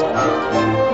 [0.00, 0.89] Thank you.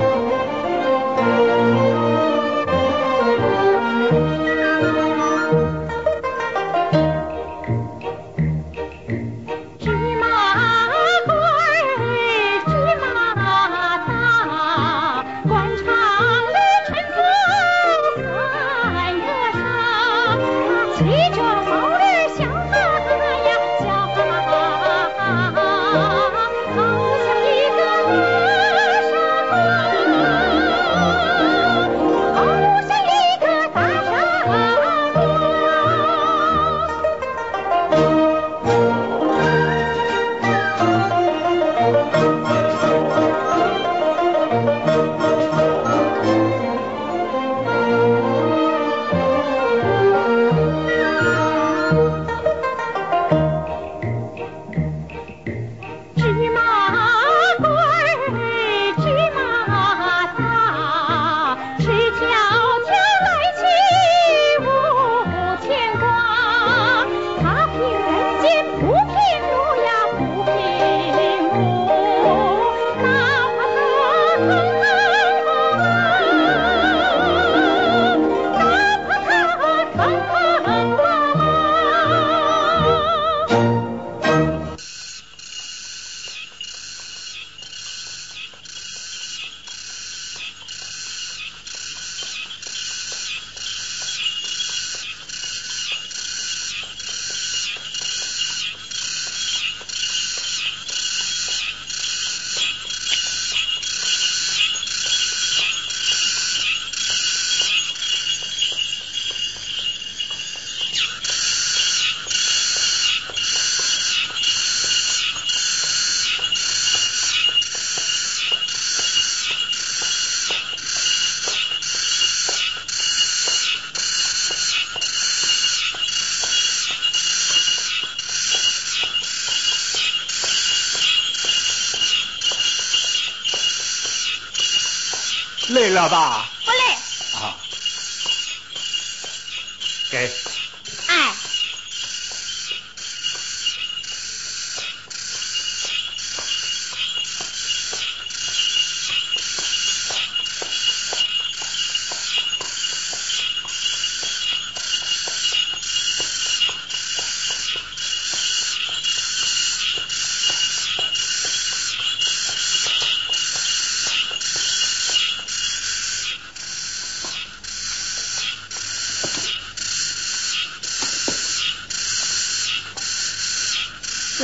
[136.08, 136.35] 吧？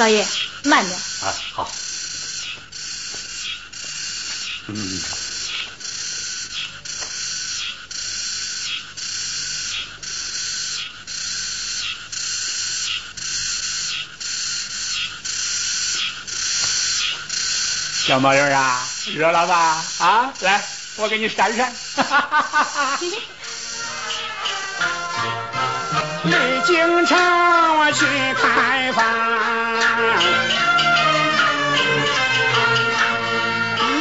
[0.02, 0.26] 老爷，
[0.64, 0.98] 慢点。
[1.20, 1.70] 啊，好。
[4.66, 5.00] 嗯。
[18.04, 19.84] 小毛人啊，热了吧？
[19.98, 20.64] 啊，来，
[20.96, 21.72] 我给你扇扇。
[26.84, 27.16] 京城
[27.78, 28.04] 我去
[28.34, 29.04] 探访，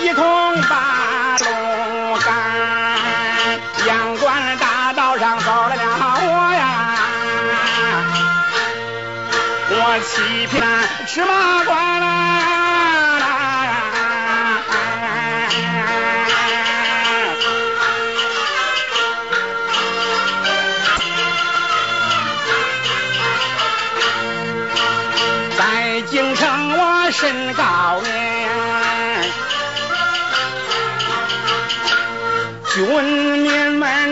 [0.01, 1.45] 一同把路
[2.25, 2.27] 赶，
[3.85, 5.75] 阳关大道上走了
[6.23, 6.97] 我呀，
[9.69, 10.67] 我欺骗
[11.05, 12.60] 芝麻官了。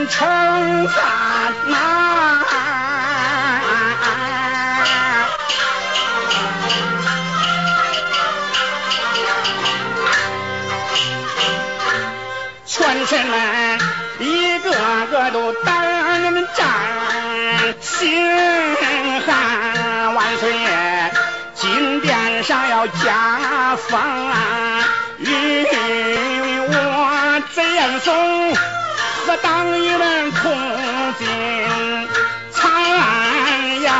[0.09, 0.95] 称赞
[1.67, 1.75] 呐，
[12.65, 13.79] 全臣们
[14.19, 14.71] 一个
[15.11, 16.67] 个都胆战
[17.79, 18.35] 心
[19.25, 20.53] 寒，万岁。
[21.55, 23.99] 金殿上要加封，
[25.17, 25.65] 与
[26.69, 27.99] 我贼严
[29.29, 30.51] 嵩和党羽们同
[31.19, 31.27] 进
[32.51, 33.91] 谗言。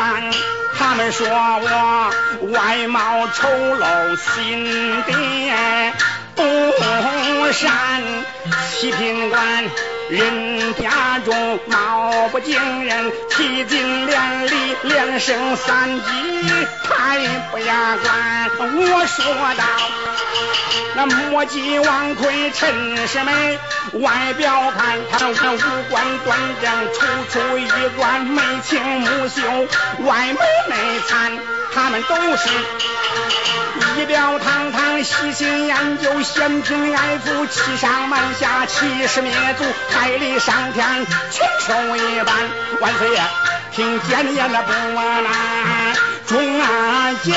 [0.76, 2.12] 他们说我
[2.52, 5.94] 外貌丑陋，心地
[6.36, 6.42] 不
[7.52, 8.02] 善，
[8.72, 9.66] 七品官
[10.10, 16.06] 人家中貌不惊人，体尽连里，连升三级，
[16.86, 17.20] 太
[17.52, 18.50] 不雅观。
[18.58, 19.64] 我说道，
[20.96, 23.60] 那莫急王魁陈世美，
[24.00, 25.36] 外表看他五
[25.90, 27.00] 官端正，处
[27.32, 29.42] 处衣冠，眉清目秀，
[30.06, 31.32] 外美内参，
[31.74, 32.50] 他们都是。
[33.98, 42.36] 仪表堂堂，细心研究，嫌贫爱富，欺上瞒下，欺师灭祖，害理伤天，禽兽一般。
[42.82, 43.22] 万岁爷，
[43.72, 46.09] 听谏言那不难。
[46.30, 47.34] 中安监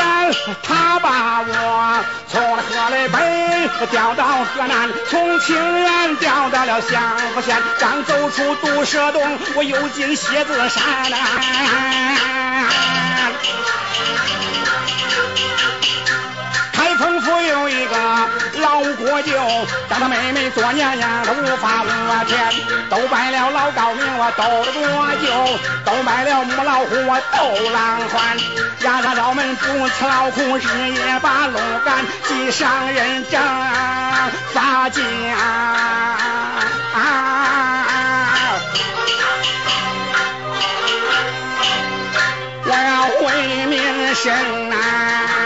[0.63, 7.03] 他把我从河北调到河南，从清远调到了襄
[7.35, 11.11] 河县，刚走出毒蛇洞，我又进蝎子山。
[17.03, 17.97] 丰府有一个
[18.61, 19.33] 老国舅，
[19.91, 21.89] 叫他妹妹做娘娘，他无法无
[22.27, 22.39] 天，
[22.89, 24.83] 都拜了老高明，我斗了多
[25.21, 25.27] 久，
[25.85, 28.39] 都拜了母老虎，我斗狼欢，
[28.83, 33.43] 压他老门不辞劳苦，日夜把路赶，既上人正
[34.55, 35.03] 发家，
[42.65, 45.42] 我要回民生啊！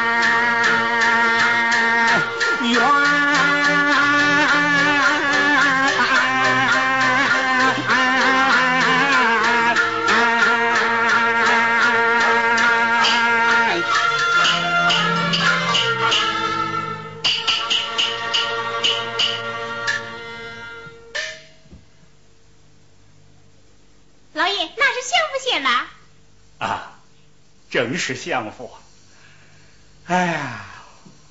[27.89, 28.77] 正是享福，
[30.07, 30.65] 哎呀，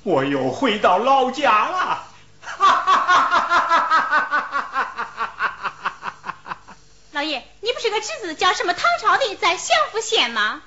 [0.04, 2.06] 我又回到老家了。
[7.12, 10.62] 老爷，你不是个侄子叫什么唐朝的，在相府县吗？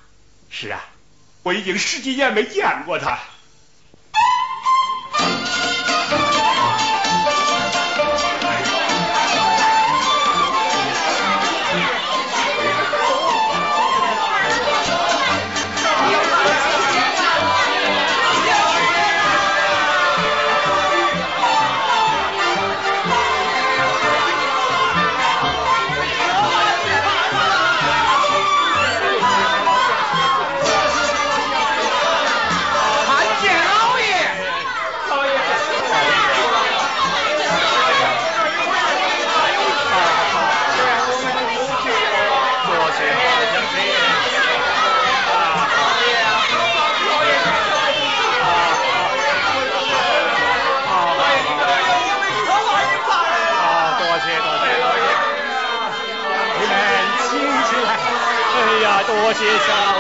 [0.50, 0.80] 是啊，
[1.44, 3.20] 我已经十几年没见过他。
[59.34, 59.99] 谢谢。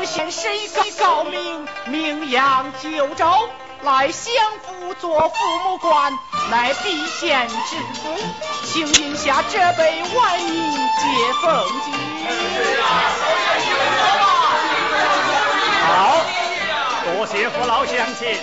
[0.00, 3.48] 知县谁高明，名扬九州，
[3.82, 6.12] 来相府做父母官，
[6.50, 8.16] 乃必县之福，
[8.64, 11.92] 请饮下这杯万民接风酒。
[15.86, 16.20] 好，
[17.04, 18.38] 多谢父老乡亲，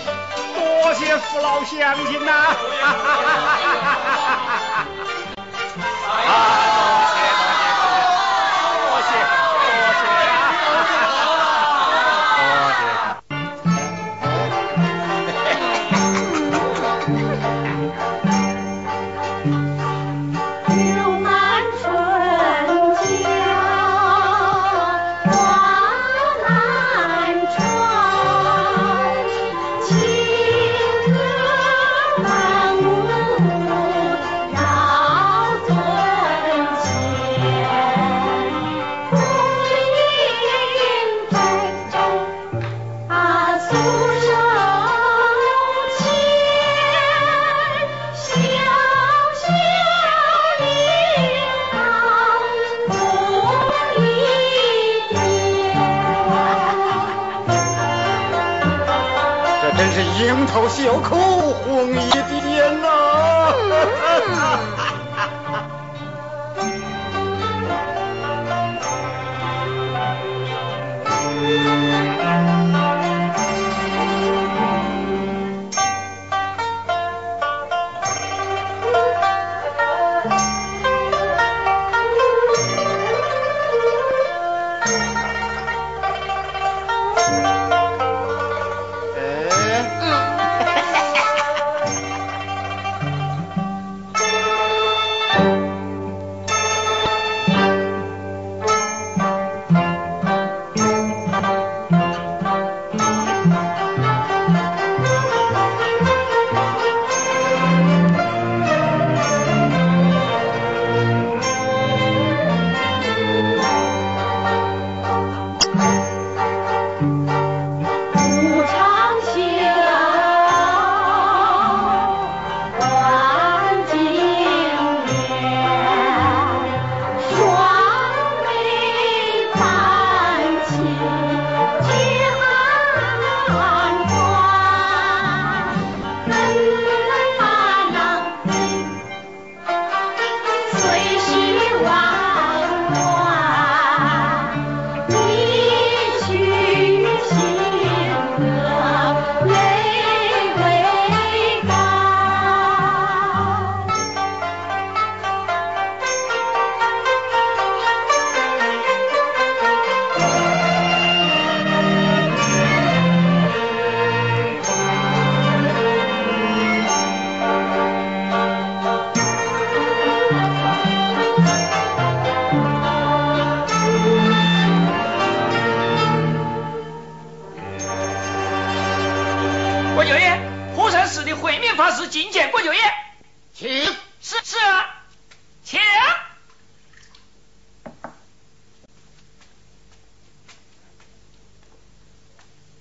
[0.55, 2.31] 多谢父老乡亲呐！
[2.83, 2.87] 啊！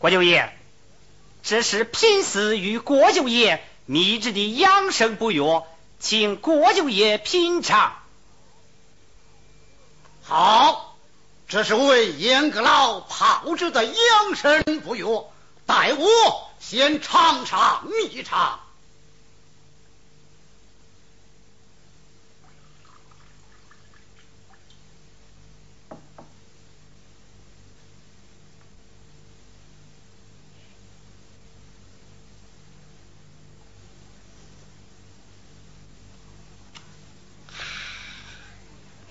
[0.05, 0.53] 国舅爷，
[1.43, 5.67] 这是贫死与国舅爷秘制的养生补药，
[5.99, 7.97] 请国舅爷品尝。
[10.23, 10.99] 好，
[11.49, 15.33] 这是为严阁老炮制的养生补药，
[15.65, 18.61] 待我先尝尝一尝。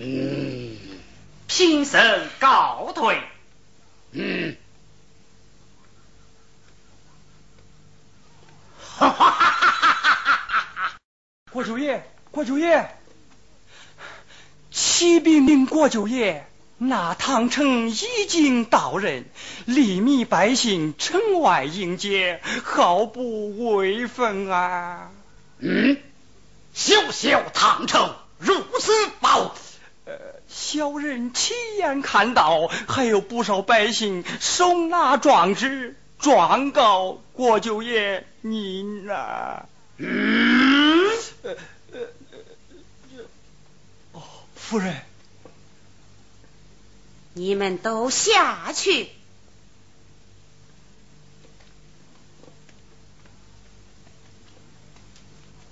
[0.06, 0.76] 嗯，
[1.74, 3.20] 贫僧告退。
[4.12, 4.56] 嗯，
[8.78, 10.92] 哈哈哈哈哈！
[11.52, 12.96] 国舅爷，国舅爷，
[14.70, 16.46] 启禀您国舅爷，
[16.78, 19.26] 那唐城已经到人，
[19.66, 25.10] 黎民百姓城外迎接，毫不威风啊！
[25.58, 25.98] 嗯，
[26.76, 29.56] 小小唐城如此暴。
[30.06, 30.14] 呃，
[30.56, 39.66] 小人亲眼看到，还有不少百姓手拿状纸状告国舅爷您呐。
[39.98, 41.06] 嗯，
[41.42, 41.56] 呃
[41.92, 42.00] 呃
[43.14, 43.24] 呃，
[44.12, 44.22] 哦，
[44.56, 45.02] 夫人，
[47.34, 49.10] 你们都下去。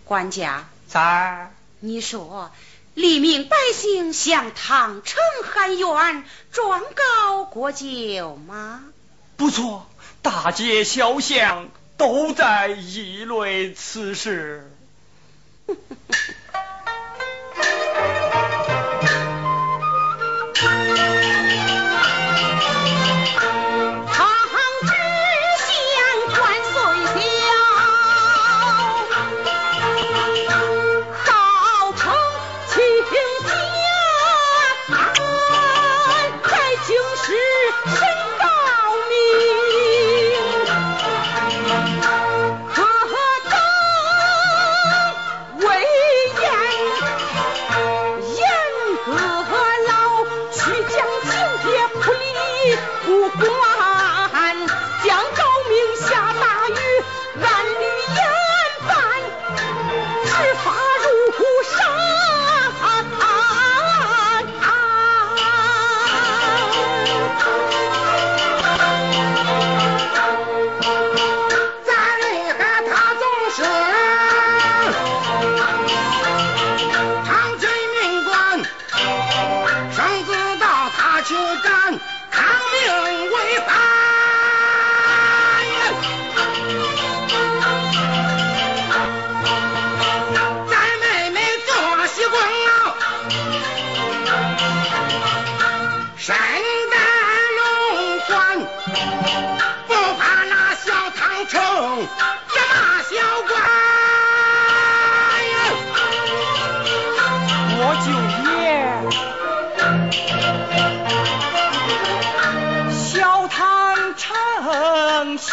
[0.05, 2.51] 管家在，你说。
[3.01, 8.83] 黎民百姓向唐城喊冤，状告国舅吗？
[9.37, 9.89] 不错，
[10.21, 14.70] 大街小巷都在议论此事。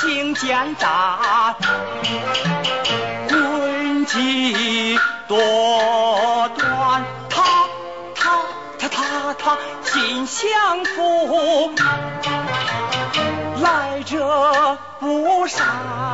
[0.00, 1.57] 行奸诈，
[3.28, 7.43] 诡计多端，他
[8.14, 8.40] 他
[8.78, 11.73] 他他他心相负，
[13.61, 16.08] 来者不善。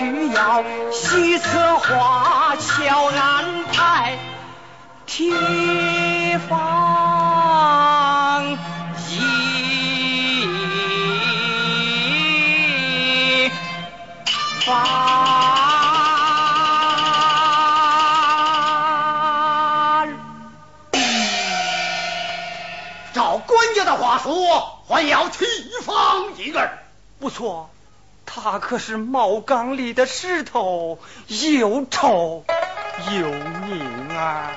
[0.00, 4.16] 需要西策划，巧安排，
[5.04, 5.30] 提
[6.48, 6.56] 防
[9.10, 9.20] 一
[14.64, 14.74] 番。
[23.12, 25.44] 照官家的话说，还要提
[25.82, 26.70] 防一个。
[27.18, 27.68] 不错，
[28.42, 30.98] 他可是茅缸里的石头，
[31.28, 32.44] 又臭
[33.12, 34.52] 又硬啊！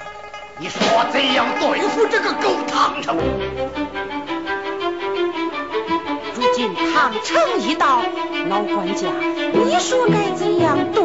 [0.57, 0.79] 你说
[1.11, 3.17] 怎样对付这个狗唐城？
[6.35, 8.01] 如今唐城一到，
[8.47, 9.09] 老管家，
[9.51, 11.03] 你说该怎样对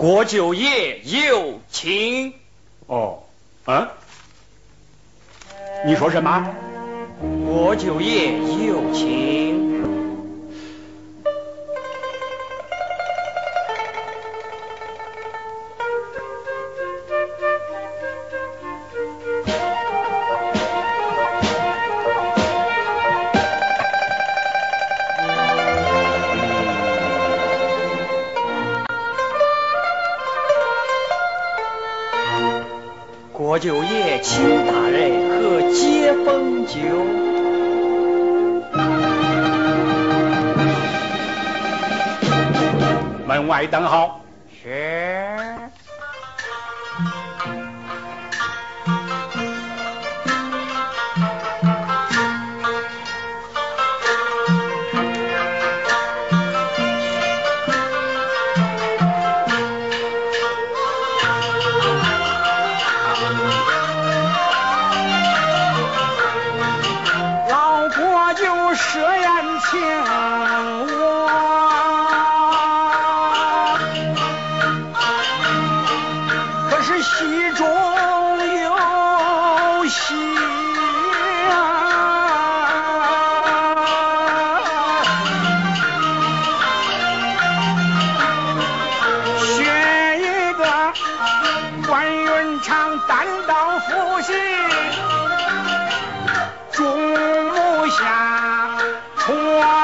[0.00, 2.32] 郭九爷有请。
[2.86, 3.18] 哦，
[3.66, 3.86] 嗯，
[5.84, 6.54] 你说什么？
[7.46, 8.32] 郭九爷
[8.66, 9.59] 有请。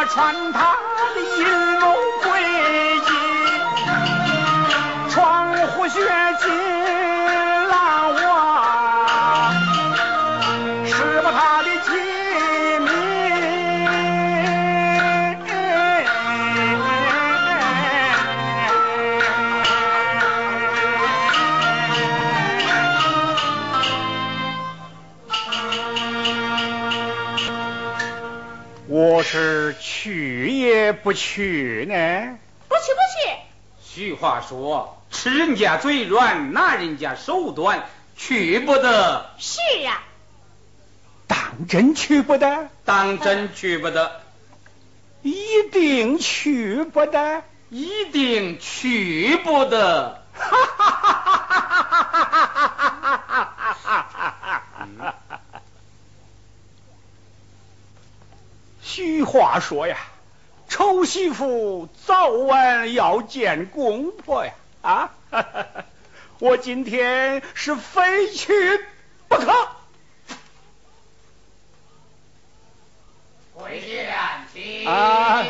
[0.04, 0.76] 穿他
[1.14, 1.46] 的阴
[1.80, 1.84] 谋
[2.22, 2.26] 诡
[3.06, 3.10] 计，
[5.10, 5.98] 闯虎穴
[6.38, 6.44] 进
[7.68, 8.16] 狼窝，
[10.86, 11.90] 是把他的机
[12.80, 12.86] 密。
[28.88, 29.74] 我是
[30.06, 32.38] 去也不去呢。
[32.68, 39.30] 不去不去，俗话说，吃人家嘴软，拿人家手短，去不得。
[39.38, 40.04] 是啊，
[41.26, 42.68] 当当真去不得？
[42.84, 44.20] 当真去不得？
[45.22, 47.42] 一定去不得？
[47.70, 50.22] 一定去不得？
[50.34, 50.75] 哈哈
[58.96, 59.98] 俗话说呀，
[60.70, 64.52] 丑媳妇早晚要见公婆呀！
[64.80, 65.10] 啊，
[66.40, 68.54] 我今天是非去
[69.28, 69.68] 不可。
[73.54, 74.06] 回去，
[74.54, 75.44] 请啊，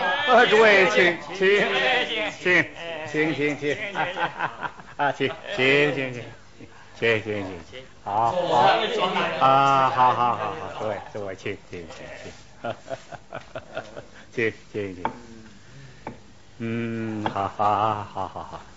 [0.50, 1.38] 诸位，请请
[2.42, 2.66] 请
[3.12, 3.76] 请请请，
[4.96, 6.24] 啊，请请请请
[6.98, 8.56] 请请请，好好
[9.38, 12.32] 啊，好好好好，诸位诸位，请请请请
[14.34, 15.02] 请请，
[16.58, 18.75] 嗯，好好好好好。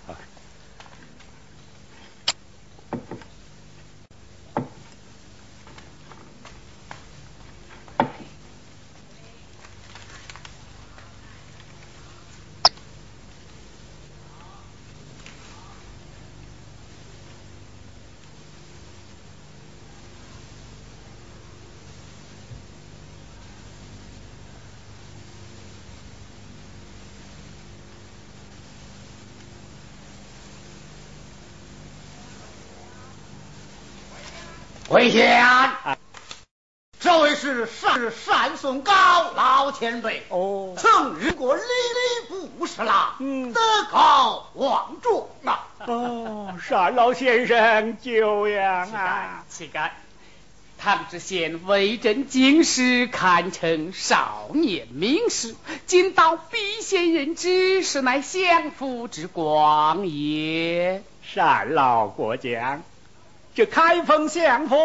[34.89, 35.97] 跪下！
[36.99, 38.91] 这位是单单宋高
[39.35, 45.67] 老前辈，哦，曾任过礼礼部侍郎，嗯，德高望重啊！
[45.85, 49.45] 哦，单老先生久仰啊！
[49.47, 49.91] 乞丐，
[50.79, 61.03] 唐知县为朕经师，堪称少年名师，今到避县任职，实乃相夫之光也。
[61.35, 62.81] 单老过奖。
[63.55, 64.77] 这开封相府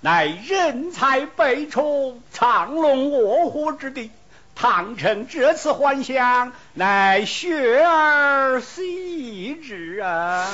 [0.00, 4.10] 乃人才辈出、藏龙卧虎之地，
[4.54, 10.46] 唐城这次还乡，乃学而习之啊！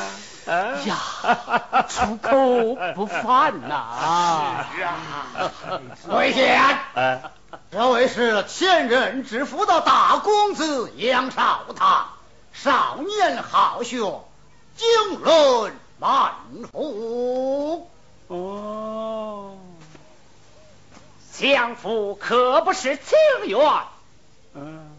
[0.87, 4.67] 呀，出口不凡呐！
[4.75, 4.97] 是啊，
[6.09, 6.61] 魏县，
[7.71, 12.09] 这位是前任知府的大公子杨少堂，
[12.53, 14.25] 少年好学，
[14.77, 15.73] 经纶。
[16.03, 16.33] 满
[16.73, 17.89] 腹
[18.27, 19.57] 哦，
[21.31, 23.61] 相府可不是情缘。
[24.55, 24.91] 嗯，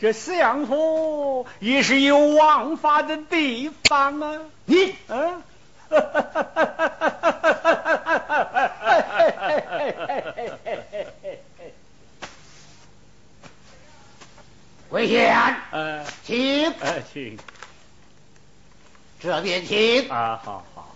[0.00, 4.40] 这相府也是有王法的地方啊。
[4.64, 4.96] 你。
[5.06, 5.40] 嗯，
[14.90, 17.38] 魏延，呃，请，呃，请。
[19.26, 20.94] 这边请啊，好好。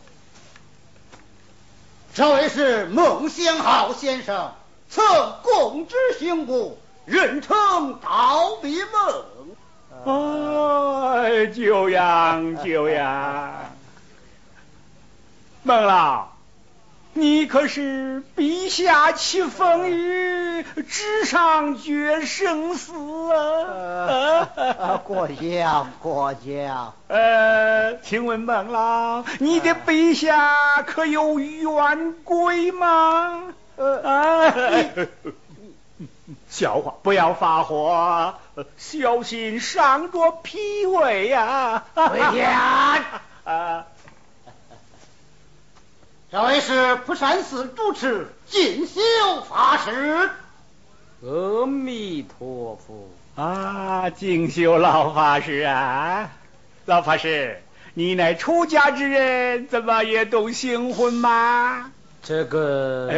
[2.14, 4.52] 这位是孟先好先生，
[4.88, 5.04] 曾
[5.42, 8.78] 共知刑部，人称刀笔
[10.04, 11.16] 孟。
[11.24, 13.52] 哎，久仰久仰。
[15.64, 16.29] 孟老，
[17.12, 22.92] 你可是笔下起风雨，纸上决生死
[23.32, 24.48] 啊！
[24.78, 26.94] 啊， 过奖过奖。
[27.08, 33.42] 呃，请问孟老，你的笔下可有冤鬼吗？
[33.76, 34.54] 啊！
[36.48, 38.34] 笑话，不要发火，
[38.76, 41.84] 小心伤着脾胃呀！
[41.94, 42.98] 回家。
[43.44, 43.84] 啊。
[46.32, 49.00] 这位是蒲山寺主持进修
[49.48, 50.30] 法师。
[51.24, 53.08] 阿弥陀佛。
[53.34, 56.30] 啊，进修老法师啊，
[56.84, 57.60] 老法师，
[57.94, 61.90] 你乃出家之人，怎么也懂行婚吗？
[62.22, 63.12] 这个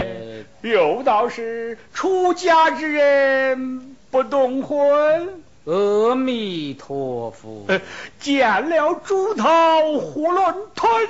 [0.63, 5.43] 有道是出家之人不懂婚。
[5.67, 7.67] 阿弥陀佛。
[8.19, 11.09] 见了猪头囫囵吞。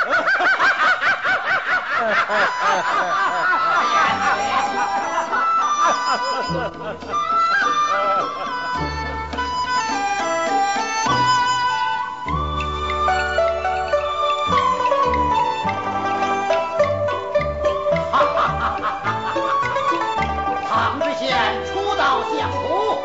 [20.67, 22.97] 唐知县初到相府，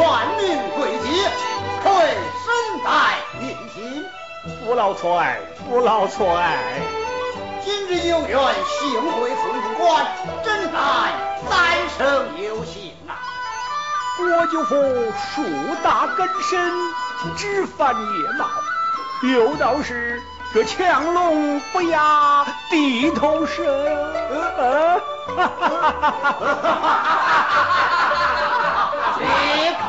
[0.00, 1.06] 万民归接，
[1.82, 2.48] 可谓身
[2.82, 2.88] 带
[3.38, 3.76] 民心。
[4.64, 6.56] 不劳错爱，不劳错爱。
[7.64, 10.06] 今日有缘幸会父母官，
[10.44, 10.78] 真乃
[11.48, 13.20] 三生有幸啊！
[14.20, 15.42] 我舅父树
[15.82, 16.72] 大根深，
[17.36, 18.46] 枝繁叶茂，
[19.34, 23.64] 有道是这强龙不压地头蛇。
[24.30, 25.00] 呃
[25.36, 25.68] 哈哈哈
[26.00, 26.10] 哈哈
[26.80, 26.94] 哈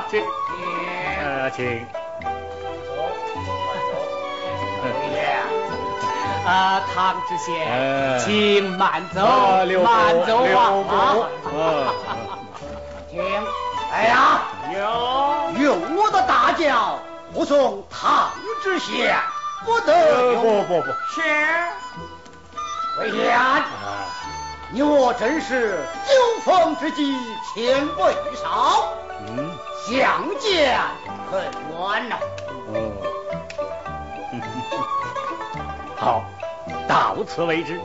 [0.10, 0.24] 请，请，
[1.24, 1.88] 呃，请。
[6.45, 10.38] 啊，唐知县，请慢走，慢走
[10.88, 11.25] 啊！
[13.10, 13.21] 请，
[13.91, 14.41] 哎呀，
[14.73, 14.80] 有，
[15.62, 16.99] 用我的大轿
[17.34, 18.32] 护送唐
[18.63, 19.15] 知县，
[19.65, 21.21] 不得不不不，是。
[22.99, 23.38] 魏县，
[24.71, 27.15] 你我真是酒逢知己
[27.54, 28.04] 千杯
[28.41, 28.93] 少，
[29.28, 29.52] 嗯，
[29.86, 30.80] 相见
[31.32, 31.43] 恨
[31.80, 32.17] 晚呐。
[35.99, 36.23] 好。
[36.88, 37.79] 到此为止，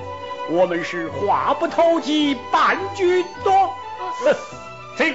[0.51, 3.75] 我们是话不投机半句多。
[4.97, 5.15] 请。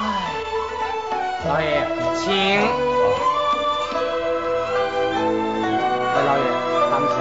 [0.00, 0.04] 哎，
[1.46, 2.32] 老爷，请。
[6.08, 6.44] 哎，老爷，
[6.90, 7.14] 当时。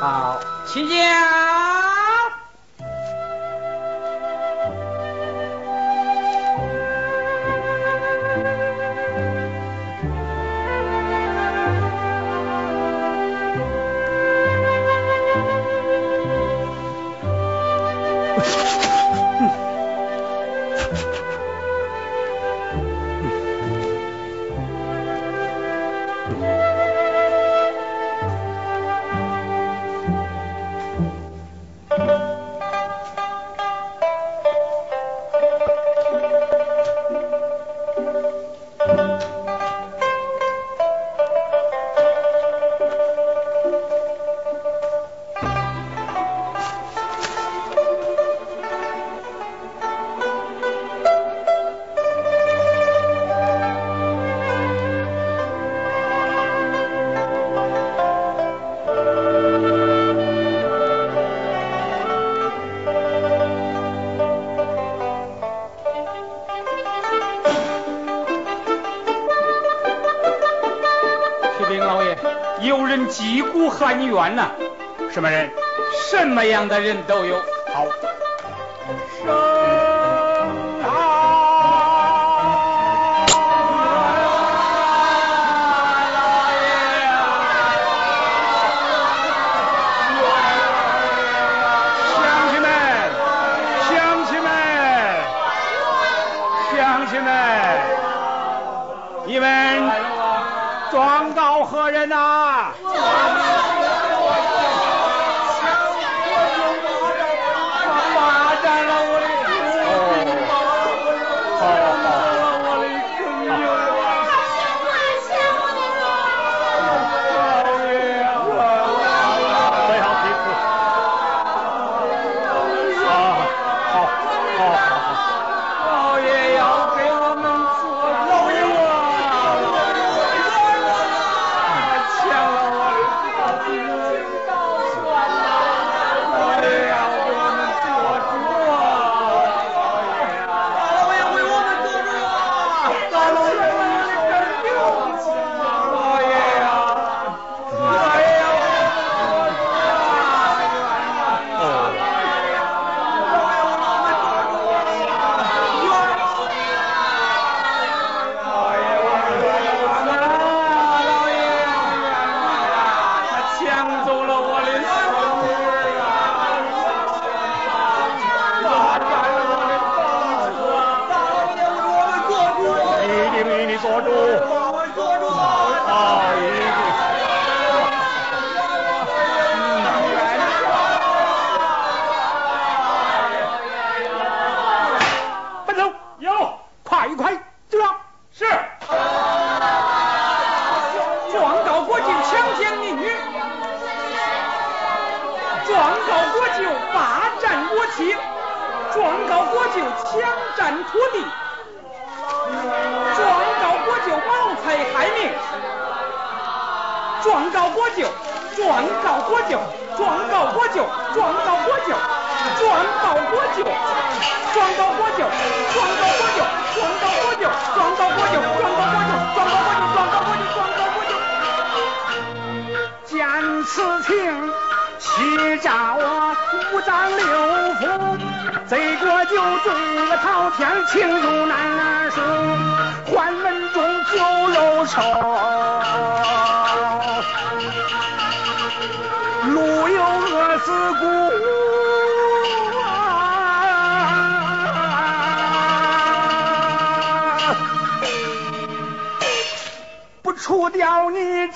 [0.00, 0.88] 好，请
[73.78, 73.88] 讲。
[73.88, 74.50] 喊冤呐！
[75.10, 75.50] 什么人？
[76.10, 77.36] 什么样的人都有。
[77.72, 78.07] 好。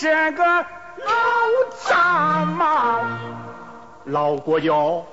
[0.02, 0.66] 这个老
[1.86, 3.04] 杂毛，
[4.06, 5.06] 老国舅，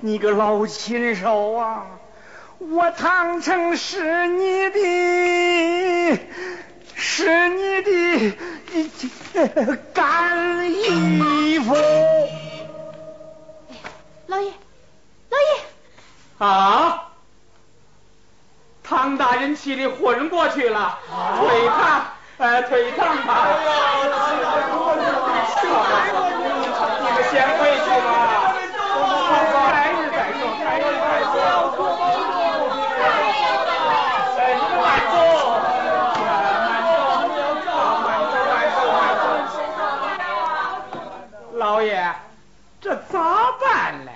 [0.00, 1.86] 你个老禽兽啊！
[2.58, 6.18] 我唐城是你的，
[6.96, 11.76] 是你的干衣服。
[14.26, 14.52] 老爷，
[15.30, 17.12] 老爷啊！
[18.82, 20.98] 唐大人气的昏过去了，
[21.38, 22.06] 退堂。
[22.38, 23.34] 哎，腿疼吧？
[23.34, 23.70] 哎呀，
[26.98, 28.12] 你们先回去吧。
[29.70, 31.34] 改日再说，改日再说。
[34.38, 35.14] 哎，你们慢走，
[38.02, 39.22] 慢走，慢走，慢走。
[41.58, 42.12] 老爷，
[42.80, 44.10] 这咋办呢？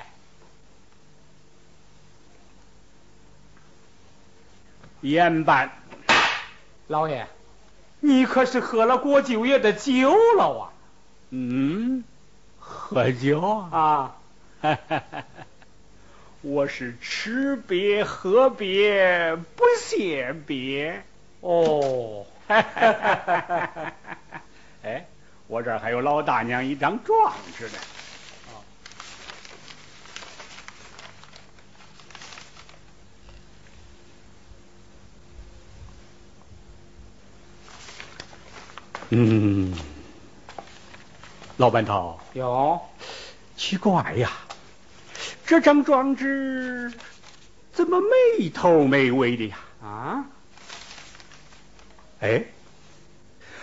[5.02, 5.70] 严办。
[6.88, 7.24] 老爷。
[8.06, 10.70] 你可是喝了郭九爷的酒了啊？
[11.30, 12.04] 嗯，
[12.60, 13.40] 喝酒
[13.72, 14.14] 啊？
[16.42, 21.02] 我是吃瘪喝瘪不谢别
[21.40, 22.24] 哦。
[24.84, 25.04] 哎，
[25.48, 27.72] 我这儿还有老大娘一张状纸呢。
[39.10, 39.72] 嗯，
[41.56, 42.80] 老板头有
[43.56, 44.32] 奇怪呀，
[45.46, 46.92] 这张状纸
[47.72, 49.58] 怎么没头没尾的呀？
[49.82, 50.24] 啊？
[52.20, 52.44] 哎，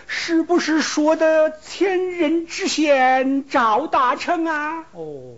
[0.08, 4.86] 是不是说的前任知县赵大成啊？
[4.94, 5.36] 哦，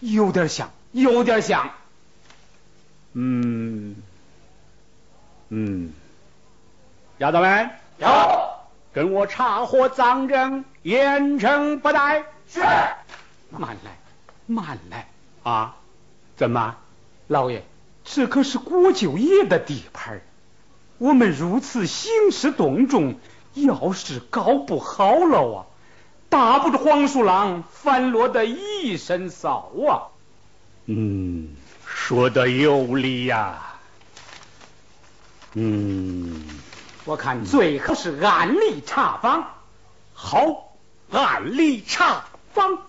[0.00, 1.72] 有点像，有点像。
[3.14, 3.96] 嗯
[5.48, 5.92] 嗯，
[7.18, 8.47] 丫头们有。
[8.98, 12.24] 跟我查获赃证，严惩不贷。
[12.52, 12.58] 是。
[13.48, 13.96] 慢来，
[14.46, 15.08] 慢来
[15.44, 15.76] 啊！
[16.36, 16.74] 怎么，
[17.28, 17.62] 老爷，
[18.04, 20.20] 这可是郭舅爷的地盘
[20.98, 23.20] 我们如此兴师动众，
[23.54, 25.66] 要是搞不好了啊，
[26.28, 30.10] 打不着黄鼠狼，反落得一身骚啊！
[30.86, 31.50] 嗯，
[31.86, 33.76] 说的有理呀。
[35.54, 36.44] 嗯。
[37.08, 39.42] 我看最好是暗里查房，
[40.12, 40.74] 好，
[41.10, 42.82] 暗里查房。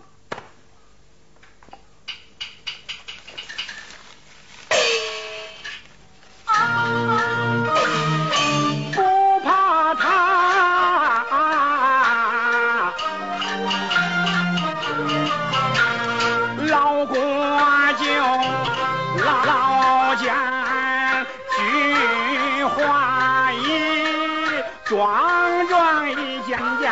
[26.12, 26.92] 一件件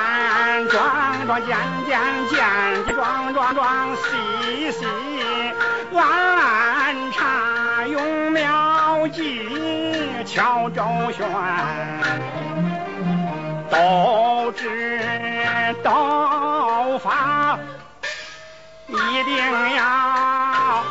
[0.69, 1.99] 桩桩件件
[2.29, 2.39] 件
[2.95, 4.85] 桩桩桩细细
[5.91, 9.47] 观察用妙计
[10.25, 11.27] 巧周旋
[13.69, 14.95] 都知
[15.83, 17.59] 道法
[18.87, 18.93] 一
[19.23, 20.83] 定要啊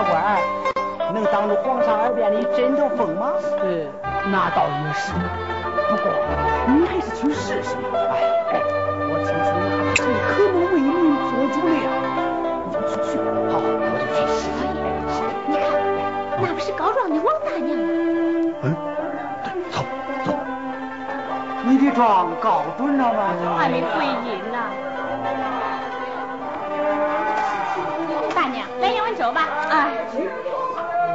[0.00, 3.32] 小的芝麻官，能挡住皇上耳边的枕头风吗？
[3.60, 3.84] 呃，
[4.30, 5.12] 那倒也是。
[5.12, 6.04] 不过
[6.68, 7.98] 你还是去试试吧。
[7.98, 8.60] 哎哎，
[9.10, 9.52] 我听说
[9.94, 10.88] 这可能为民
[11.28, 11.70] 做主了。
[12.64, 13.18] 你就去去，
[13.50, 14.40] 好，我就去试。
[15.46, 15.60] 你看，
[16.40, 17.84] 那不是告状的王大娘吗。
[18.62, 18.64] 嗯，
[19.70, 19.76] 走
[20.24, 20.28] 走。
[21.64, 23.34] 你的状告准了吗？
[23.58, 24.58] 还没回音呢。
[29.32, 30.78] 来一碗粥吧。
[30.90, 31.14] 哎。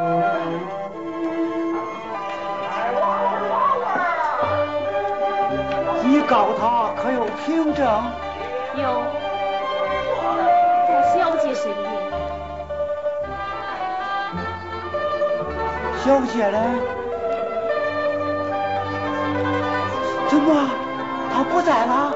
[6.03, 7.85] 你告他可有凭证？
[8.75, 9.03] 有，
[10.87, 11.85] 在小姐身边。
[16.03, 16.57] 小姐嘞？
[20.29, 20.69] 怎么，
[21.33, 22.14] 她不在了？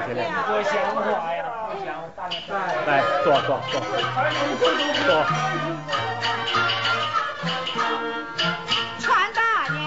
[0.00, 0.32] 啊，起来，起来。
[0.46, 1.00] 不像话
[1.34, 1.44] 呀！
[2.86, 2.90] 来，
[3.22, 5.08] 坐坐坐坐。
[8.98, 9.40] 传大
[9.72, 9.80] 娘，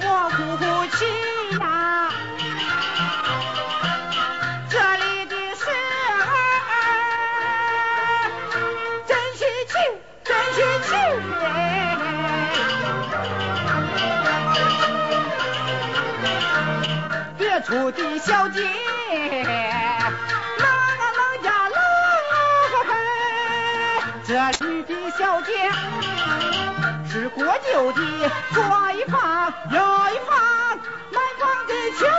[0.00, 0.36] 我哭
[0.96, 0.98] 泣
[1.58, 1.62] 呀，
[4.70, 5.72] 这里的事儿
[9.06, 9.72] 真稀奇，
[10.24, 10.56] 真稀
[10.88, 10.90] 奇。
[17.66, 18.68] 别处的小姐，郎
[20.68, 20.70] 啊
[21.16, 21.78] 郎呀郎
[22.30, 22.32] 啊
[22.88, 22.90] 嘿，
[24.26, 24.34] 这
[24.66, 25.50] 里的小姐。
[27.10, 28.00] 是国舅的
[28.52, 28.62] 左
[28.92, 29.80] 一旁，右
[30.12, 30.36] 一旁，
[31.10, 32.10] 南方的去呀！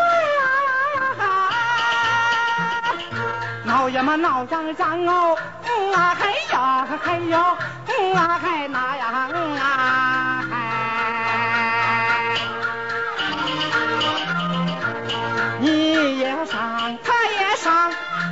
[3.65, 7.55] 闹呀嘛闹嚷嚷哦，嗯啊嗨呀嗨哟，
[7.87, 10.64] 嗯啊嗨那呀嗯啊嗨。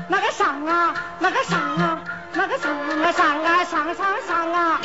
[0.07, 1.99] 那个上啊，那个上啊，
[2.33, 4.79] 那个上啊上啊上上上啊。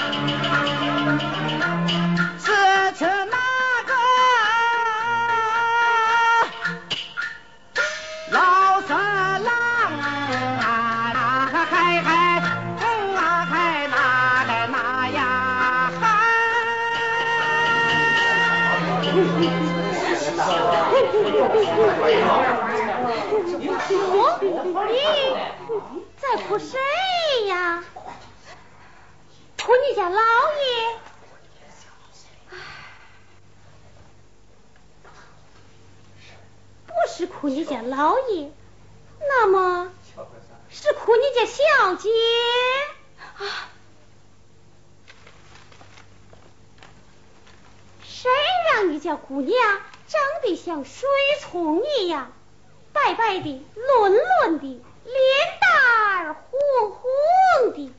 [23.98, 26.78] 哦，咦，在哭谁
[27.46, 27.84] 呀？
[29.62, 30.98] 哭你家老爷。
[36.86, 38.50] 不是哭你家老爷，
[39.20, 39.90] 那么
[40.70, 42.08] 是哭你家小姐
[43.38, 43.68] 啊？
[48.04, 48.30] 谁
[48.72, 49.56] 让你家姑娘
[50.06, 51.08] 长得像水
[51.40, 52.32] 葱一样，
[53.04, 54.66] 白白的、嫩嫩的，
[55.04, 55.14] 脸
[55.60, 57.92] 蛋儿红红的？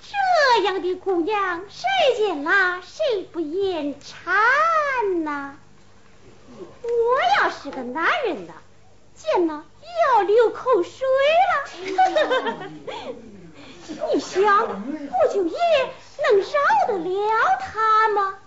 [0.00, 5.56] 这样的姑娘，谁见了谁不眼馋呐？
[6.82, 8.52] 我要是个男人呐，
[9.16, 11.06] 见了也要流口水
[11.50, 12.68] 了。
[14.14, 15.58] 你想，我就也
[16.22, 16.48] 能饶
[16.88, 18.38] 得了他吗？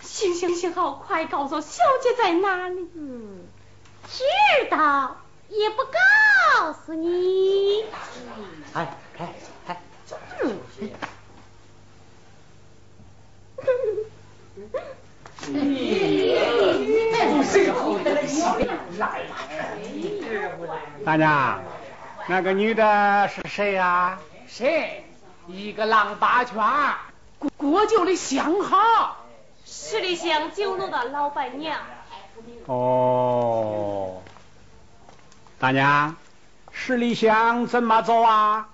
[0.00, 2.88] 行行行，好，快告诉小姐在哪里。
[2.94, 3.43] 嗯，
[4.16, 4.22] 知
[4.70, 5.16] 道
[5.48, 7.84] 也不告诉你。
[8.72, 9.34] 哎哎
[9.66, 9.80] 哎，
[10.40, 10.60] 嗯。
[21.04, 21.60] 大娘，
[22.28, 24.18] 那个女的是谁呀？
[24.46, 25.04] 谁？
[25.48, 26.54] 一个浪八圈，
[27.38, 29.24] 国国舅的相好。
[29.66, 31.80] 十里香酒楼的老板娘。
[32.66, 34.22] 哦，
[35.58, 36.14] 大娘，
[36.72, 38.68] 十里香怎么走啊？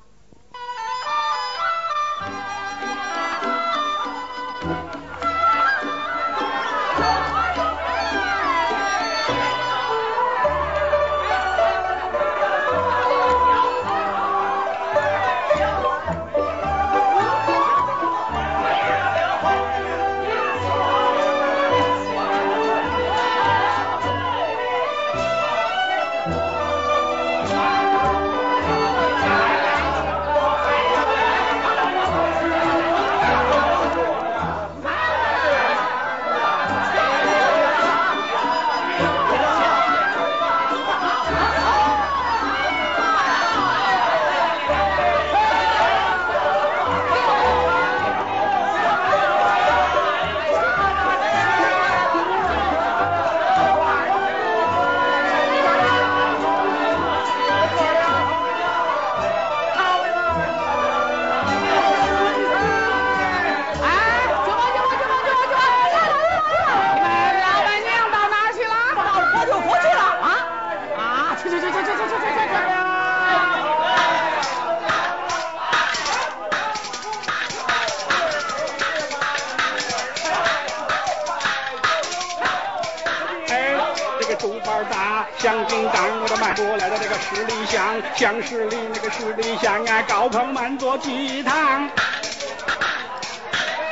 [88.20, 91.88] 香，香十里那个十里香啊，高朋满座聚一堂。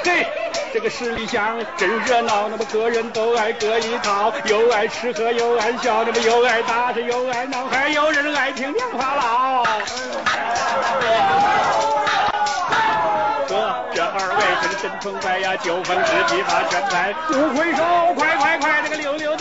[0.05, 0.27] 嘿，
[0.71, 9.65] 这个十里香真热闹，那么个人都爱各一套，又爱吃喝又爱笑，那么又爱打是又爱闹，还有人爱听娘话唠。
[13.49, 17.83] 哥这二位这个真崇拜呀，酒逢知己把全在，不回首，
[18.15, 19.35] 快快快，这个溜溜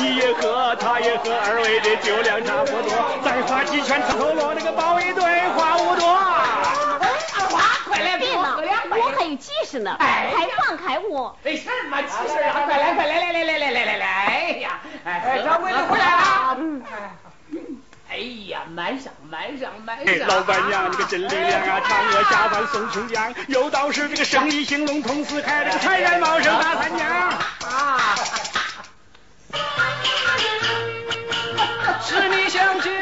[0.00, 6.08] 你也喝，他也喝，二位的酒量差不多，再花几拳头落，那个包一堆话无多。
[6.08, 11.36] 二花，快来别闹，我还有急事呢，哎快放开我！
[11.44, 12.62] 没事儿嘛，急事啊！
[12.64, 14.06] 快来，快来，来来来来来来来！
[14.06, 16.56] 哎呀，哎，掌柜的回来了。
[16.58, 16.82] 嗯，
[18.10, 18.16] 哎
[18.48, 20.28] 呀，满上满上满哎，上！
[20.28, 21.80] 老板娘，你个真力量啊！
[21.86, 27.06] 嫦娥下凡送琼浆，有道是这个生意兴隆同四开，这个财源茂盛大三江。
[27.06, 28.16] 啊！
[32.02, 32.99] 是你想起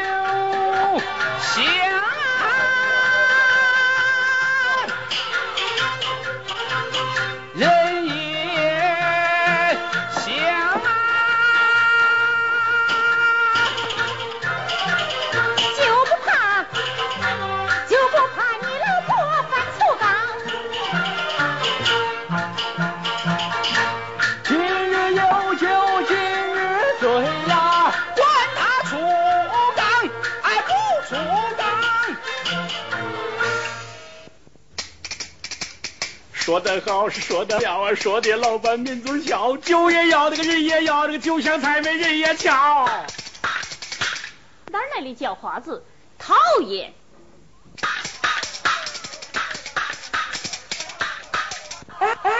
[36.49, 42.51] 说得好是说得了啊，说的老板民族笑，酒也要，这个人也要，这个酒香菜美人也俏。
[44.71, 45.85] 哪儿来的叫花子？
[46.17, 46.91] 讨厌！
[51.99, 52.31] 哎哎，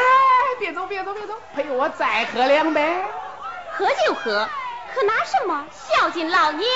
[0.57, 3.03] 别走别走别走，陪我再喝两杯。
[3.73, 4.49] 喝就喝，
[4.95, 5.67] 可拿什么？
[5.71, 6.67] 孝敬老娘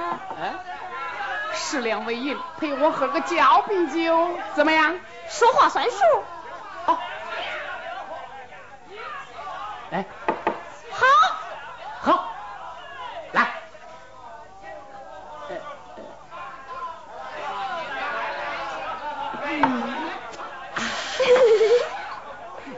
[0.00, 0.20] 啊！
[0.40, 0.54] 哎，
[1.52, 4.96] 十两为银，陪我喝个交杯酒，怎么样？
[5.28, 5.96] 说话算数。
[6.86, 6.98] 好，
[9.90, 10.04] 来，
[10.90, 11.06] 好，
[12.00, 12.32] 好，
[13.32, 13.54] 来。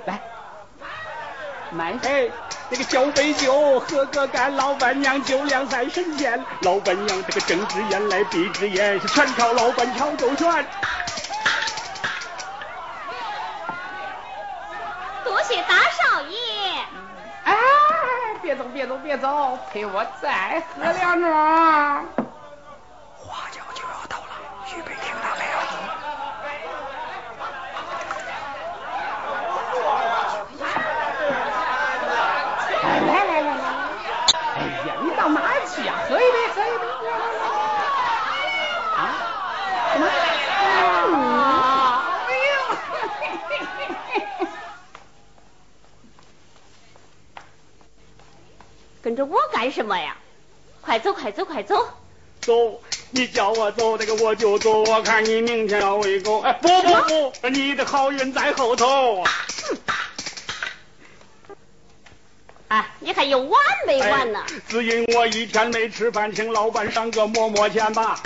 [0.06, 0.20] 来，
[1.70, 2.08] 慢些。
[2.08, 2.28] 哎，
[2.68, 10.66] 这个交杯酒，喝个干，老板娘酒量在身前，老板娘这个睁只眼来闭只眼，是全靠老板敲周旋。
[15.24, 16.38] 多谢大少爷。
[17.44, 17.54] 哎，
[18.40, 21.26] 别走别走别走，陪我再喝两盅。
[23.18, 24.32] 花轿就要到了，
[24.74, 25.60] 预备听到没有？
[33.06, 33.56] 来来来来来，
[34.56, 36.84] 哎呀，你到哪儿去呀、喝一杯，喝一杯。
[38.96, 38.98] 啊？
[39.92, 40.02] 什么？
[41.16, 41.18] 啊！
[42.28, 42.50] 哎呦！
[49.02, 50.16] 跟着我干什么呀？
[50.80, 51.86] 快走，快走，快走！
[52.40, 52.80] 走，
[53.10, 54.82] 你叫我走，那个我就走。
[54.84, 56.40] 我看你明天要喂狗。
[56.40, 59.22] 哎，不不不，你的好运在后头。
[62.68, 64.42] 哎，你还有完没完呢？
[64.48, 68.18] 哎只因我一天没吃饭，请老板赏个馍馍钱吧。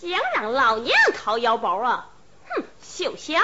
[0.00, 2.10] 想让老娘掏腰包啊？
[2.48, 3.40] 哼，休想！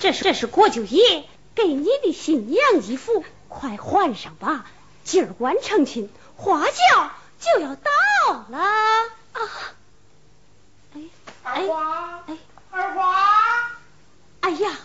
[0.00, 1.24] 这是这是国舅爷
[1.54, 4.64] 给你的新娘衣服，快换上吧。
[5.04, 7.90] 今儿晚成亲，花轿就要到
[8.48, 9.40] 了啊！
[10.94, 11.00] 哎
[11.42, 12.36] 哎花哎
[12.70, 13.72] 二花，
[14.40, 14.76] 哎呀，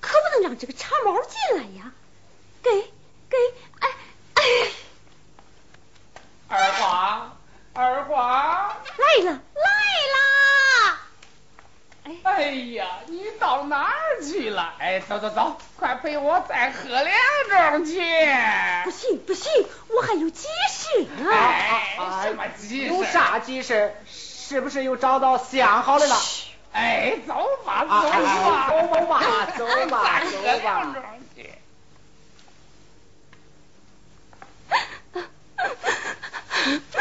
[0.00, 1.92] 可不能让这个茶猫进来呀！
[2.62, 2.70] 给
[3.28, 3.36] 给
[3.80, 3.88] 哎
[4.34, 4.42] 哎，
[6.48, 7.36] 二花，
[7.72, 9.40] 二花，来了！
[12.22, 14.74] 哎呀，你到哪儿去了？
[14.78, 17.14] 哎，走走走，快陪我再喝两
[17.50, 18.00] 盅去。
[18.84, 19.50] 不行不行，
[19.88, 21.82] 我还有急事啊。
[21.98, 22.52] 哎，
[22.86, 23.94] 有啥急事？
[24.06, 26.16] 是不是又找到相好的了？
[26.72, 27.34] 哎，走
[27.64, 31.06] 吧走吧走吧走吧，走吧走吧。